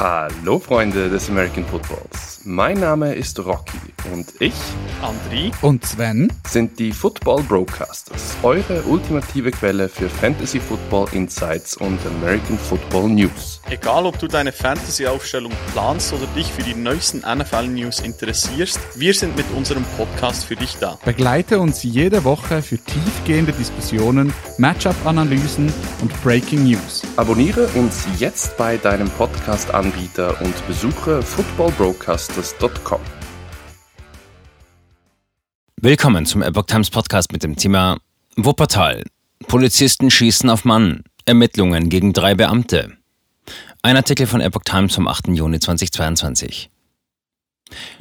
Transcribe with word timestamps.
Hallo 0.00 0.60
Freunde 0.60 1.10
des 1.10 1.28
American 1.28 1.64
Footballs. 1.64 2.42
Mein 2.44 2.78
Name 2.78 3.16
ist 3.16 3.36
Rocky 3.40 3.80
und 4.12 4.28
ich, 4.38 4.54
Andri 5.02 5.50
und 5.60 5.84
Sven 5.84 6.32
sind 6.46 6.78
die 6.78 6.92
Football 6.92 7.42
Broadcasters, 7.42 8.36
eure 8.44 8.80
ultimative 8.82 9.50
Quelle 9.50 9.88
für 9.88 10.08
Fantasy 10.08 10.60
Football 10.60 11.08
Insights 11.10 11.76
und 11.76 11.98
American 12.06 12.56
Football 12.56 13.08
News. 13.08 13.60
Egal, 13.70 14.06
ob 14.06 14.16
du 14.20 14.28
deine 14.28 14.52
Fantasy-Aufstellung 14.52 15.50
planst 15.72 16.12
oder 16.12 16.28
dich 16.28 16.52
für 16.52 16.62
die 16.62 16.76
neuesten 16.76 17.24
NFL-News 17.28 17.98
interessierst, 17.98 18.78
wir 18.94 19.12
sind 19.12 19.36
mit 19.36 19.46
unserem 19.56 19.82
Podcast 19.96 20.44
für 20.44 20.54
dich 20.54 20.76
da. 20.76 20.96
Begleite 21.04 21.58
uns 21.58 21.82
jede 21.82 22.22
Woche 22.22 22.62
für 22.62 22.78
tiefgehende 22.78 23.50
Diskussionen, 23.50 24.32
Matchup-Analysen 24.58 25.72
und 26.02 26.22
Breaking 26.22 26.62
News. 26.62 27.02
Abonniere 27.18 27.66
uns 27.74 28.06
jetzt 28.20 28.56
bei 28.56 28.76
deinem 28.76 29.10
Podcast-Anbieter 29.10 30.40
und 30.40 30.54
besuche 30.68 31.20
footballbroadcasters.com. 31.20 33.00
Willkommen 35.80 36.26
zum 36.26 36.42
Epoch 36.42 36.66
Times 36.66 36.90
Podcast 36.90 37.32
mit 37.32 37.42
dem 37.42 37.56
Thema 37.56 37.98
Wuppertal. 38.36 39.02
Polizisten 39.48 40.12
schießen 40.12 40.48
auf 40.48 40.64
Mann. 40.64 41.02
Ermittlungen 41.24 41.88
gegen 41.88 42.12
drei 42.12 42.36
Beamte. 42.36 42.96
Ein 43.82 43.96
Artikel 43.96 44.28
von 44.28 44.40
Epoch 44.40 44.62
Times 44.62 44.94
vom 44.94 45.08
8. 45.08 45.26
Juni 45.30 45.58
2022. 45.58 46.70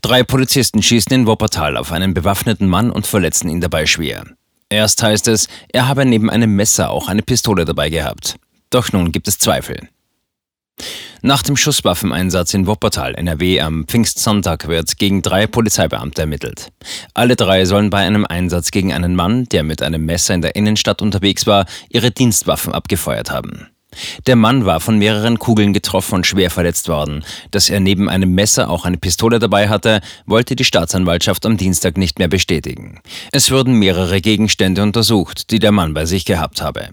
Drei 0.00 0.22
Polizisten 0.22 0.82
schießen 0.82 1.12
in 1.12 1.26
Wuppertal 1.26 1.76
auf 1.76 1.92
einen 1.92 2.14
bewaffneten 2.14 2.66
Mann 2.66 2.90
und 2.90 3.06
verletzen 3.06 3.50
ihn 3.50 3.60
dabei 3.60 3.84
schwer. 3.84 4.24
Erst 4.70 5.02
heißt 5.02 5.28
es, 5.28 5.48
er 5.70 5.86
habe 5.86 6.06
neben 6.06 6.30
einem 6.30 6.56
Messer 6.56 6.88
auch 6.88 7.08
eine 7.08 7.20
Pistole 7.20 7.66
dabei 7.66 7.90
gehabt. 7.90 8.38
Doch 8.72 8.90
nun 8.90 9.12
gibt 9.12 9.28
es 9.28 9.38
Zweifel. 9.38 9.88
Nach 11.20 11.42
dem 11.42 11.56
Schusswaffeneinsatz 11.56 12.54
in 12.54 12.66
Wuppertal, 12.66 13.14
NRW, 13.14 13.60
am 13.60 13.86
Pfingstsonntag 13.86 14.66
wird 14.66 14.96
gegen 14.96 15.22
drei 15.22 15.46
Polizeibeamte 15.46 16.22
ermittelt. 16.22 16.72
Alle 17.14 17.36
drei 17.36 17.66
sollen 17.66 17.90
bei 17.90 17.98
einem 17.98 18.24
Einsatz 18.24 18.70
gegen 18.70 18.92
einen 18.92 19.14
Mann, 19.14 19.44
der 19.44 19.62
mit 19.62 19.82
einem 19.82 20.04
Messer 20.04 20.34
in 20.34 20.40
der 20.40 20.56
Innenstadt 20.56 21.02
unterwegs 21.02 21.46
war, 21.46 21.66
ihre 21.90 22.10
Dienstwaffen 22.10 22.72
abgefeuert 22.72 23.30
haben. 23.30 23.68
Der 24.26 24.36
Mann 24.36 24.64
war 24.64 24.80
von 24.80 24.98
mehreren 24.98 25.38
Kugeln 25.38 25.72
getroffen 25.72 26.16
und 26.16 26.26
schwer 26.26 26.50
verletzt 26.50 26.88
worden. 26.88 27.24
Dass 27.50 27.70
er 27.70 27.80
neben 27.80 28.08
einem 28.08 28.34
Messer 28.34 28.70
auch 28.70 28.84
eine 28.84 28.96
Pistole 28.96 29.38
dabei 29.38 29.68
hatte, 29.68 30.00
wollte 30.26 30.56
die 30.56 30.64
Staatsanwaltschaft 30.64 31.44
am 31.46 31.56
Dienstag 31.56 31.96
nicht 31.96 32.18
mehr 32.18 32.28
bestätigen. 32.28 33.00
Es 33.32 33.50
wurden 33.50 33.74
mehrere 33.74 34.20
Gegenstände 34.20 34.82
untersucht, 34.82 35.50
die 35.50 35.58
der 35.58 35.72
Mann 35.72 35.94
bei 35.94 36.06
sich 36.06 36.24
gehabt 36.24 36.62
habe. 36.62 36.88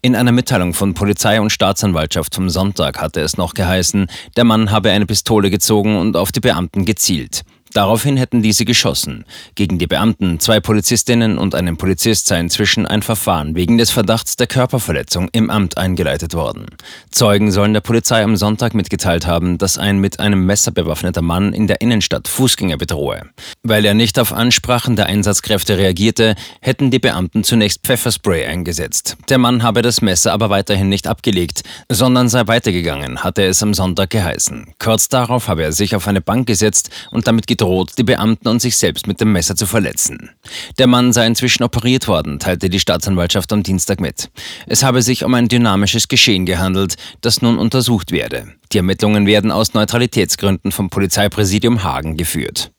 In 0.00 0.16
einer 0.16 0.32
Mitteilung 0.32 0.72
von 0.72 0.94
Polizei 0.94 1.40
und 1.40 1.50
Staatsanwaltschaft 1.50 2.34
vom 2.34 2.48
Sonntag 2.48 3.00
hatte 3.00 3.20
es 3.20 3.36
noch 3.36 3.52
geheißen, 3.52 4.06
der 4.36 4.44
Mann 4.44 4.70
habe 4.70 4.90
eine 4.90 5.06
Pistole 5.06 5.50
gezogen 5.50 5.96
und 5.98 6.16
auf 6.16 6.32
die 6.32 6.40
Beamten 6.40 6.84
gezielt. 6.84 7.42
Daraufhin 7.78 8.16
hätten 8.16 8.42
diese 8.42 8.64
geschossen. 8.64 9.24
Gegen 9.54 9.78
die 9.78 9.86
Beamten, 9.86 10.40
zwei 10.40 10.58
Polizistinnen 10.58 11.38
und 11.38 11.54
einen 11.54 11.76
Polizist 11.76 12.26
sei 12.26 12.40
inzwischen 12.40 12.86
ein 12.86 13.02
Verfahren 13.02 13.54
wegen 13.54 13.78
des 13.78 13.92
Verdachts 13.92 14.34
der 14.34 14.48
Körperverletzung 14.48 15.28
im 15.30 15.48
Amt 15.48 15.78
eingeleitet 15.78 16.34
worden. 16.34 16.66
Zeugen 17.12 17.52
sollen 17.52 17.74
der 17.74 17.80
Polizei 17.80 18.24
am 18.24 18.34
Sonntag 18.34 18.74
mitgeteilt 18.74 19.28
haben, 19.28 19.58
dass 19.58 19.78
ein 19.78 20.00
mit 20.00 20.18
einem 20.18 20.44
Messer 20.44 20.72
bewaffneter 20.72 21.22
Mann 21.22 21.52
in 21.52 21.68
der 21.68 21.80
Innenstadt 21.80 22.26
Fußgänger 22.26 22.78
bedrohe. 22.78 23.22
Weil 23.62 23.84
er 23.84 23.94
nicht 23.94 24.18
auf 24.18 24.32
Ansprachen 24.32 24.96
der 24.96 25.06
Einsatzkräfte 25.06 25.78
reagierte, 25.78 26.34
hätten 26.60 26.90
die 26.90 26.98
Beamten 26.98 27.44
zunächst 27.44 27.82
Pfefferspray 27.84 28.44
eingesetzt. 28.44 29.16
Der 29.28 29.38
Mann 29.38 29.62
habe 29.62 29.82
das 29.82 30.02
Messer 30.02 30.32
aber 30.32 30.50
weiterhin 30.50 30.88
nicht 30.88 31.06
abgelegt, 31.06 31.62
sondern 31.88 32.28
sei 32.28 32.44
weitergegangen, 32.48 33.22
hatte 33.22 33.44
es 33.44 33.62
am 33.62 33.72
Sonntag 33.72 34.10
geheißen. 34.10 34.74
Kurz 34.80 35.08
darauf 35.08 35.46
habe 35.46 35.62
er 35.62 35.70
sich 35.70 35.94
auf 35.94 36.08
eine 36.08 36.20
Bank 36.20 36.48
gesetzt 36.48 36.90
und 37.12 37.28
damit 37.28 37.46
gedroht, 37.46 37.67
die 37.98 38.04
Beamten 38.04 38.48
und 38.48 38.60
sich 38.60 38.76
selbst 38.76 39.06
mit 39.06 39.20
dem 39.20 39.32
Messer 39.32 39.56
zu 39.56 39.66
verletzen. 39.66 40.30
Der 40.78 40.86
Mann 40.86 41.12
sei 41.12 41.26
inzwischen 41.26 41.62
operiert 41.62 42.08
worden, 42.08 42.38
teilte 42.38 42.68
die 42.68 42.80
Staatsanwaltschaft 42.80 43.52
am 43.52 43.62
Dienstag 43.62 44.00
mit. 44.00 44.30
Es 44.66 44.82
habe 44.82 45.02
sich 45.02 45.24
um 45.24 45.34
ein 45.34 45.48
dynamisches 45.48 46.08
Geschehen 46.08 46.46
gehandelt, 46.46 46.96
das 47.20 47.42
nun 47.42 47.58
untersucht 47.58 48.12
werde. 48.12 48.54
Die 48.72 48.78
Ermittlungen 48.78 49.26
werden 49.26 49.50
aus 49.50 49.74
Neutralitätsgründen 49.74 50.72
vom 50.72 50.90
Polizeipräsidium 50.90 51.82
Hagen 51.82 52.16
geführt. 52.16 52.70